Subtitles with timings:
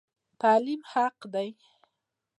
[0.41, 1.49] تعلیم حق دی